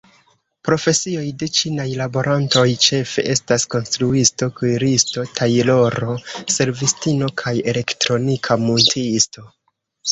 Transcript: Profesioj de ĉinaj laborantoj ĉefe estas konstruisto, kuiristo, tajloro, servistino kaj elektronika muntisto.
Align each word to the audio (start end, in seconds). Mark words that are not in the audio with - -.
Profesioj 0.67 1.25
de 1.41 1.49
ĉinaj 1.57 1.85
laborantoj 1.99 2.63
ĉefe 2.87 3.25
estas 3.35 3.67
konstruisto, 3.75 4.49
kuiristo, 4.63 5.29
tajloro, 5.41 6.17
servistino 6.59 7.33
kaj 7.45 7.57
elektronika 7.75 8.61
muntisto. 8.69 9.49